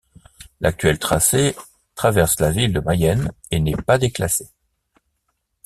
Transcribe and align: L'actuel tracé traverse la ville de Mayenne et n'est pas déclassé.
L'actuel 0.61 0.97
tracé 0.97 1.55
traverse 1.93 2.39
la 2.39 2.49
ville 2.49 2.73
de 2.73 2.79
Mayenne 2.79 3.31
et 3.51 3.59
n'est 3.59 3.75
pas 3.75 3.99
déclassé. 3.99 4.49